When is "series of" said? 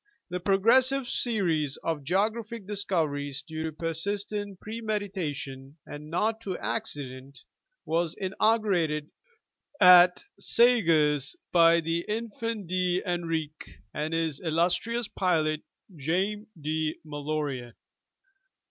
1.05-2.03